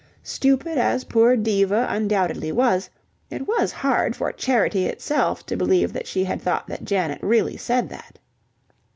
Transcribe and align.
Stupid 0.23 0.79
as 0.79 1.03
poor 1.03 1.37
Diva 1.37 1.85
undoubtedly 1.87 2.51
was, 2.51 2.89
it 3.29 3.47
was 3.47 3.71
hard 3.71 4.15
for 4.15 4.31
Charity 4.31 4.87
itself 4.87 5.45
to 5.45 5.55
believe 5.55 5.93
that 5.93 6.07
she 6.07 6.23
had 6.23 6.41
thought 6.41 6.65
that 6.65 6.83
Janet 6.85 7.21
really 7.21 7.55
said 7.55 7.87
that. 7.89 8.17